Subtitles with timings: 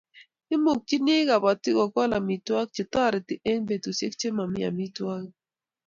[0.55, 5.33] imukchini kabatik ko kol amitwogik che tareti eng'petushek che mamii amitwogik